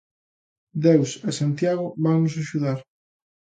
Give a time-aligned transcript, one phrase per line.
[0.85, 2.79] Deus e Santiago vannos axudar.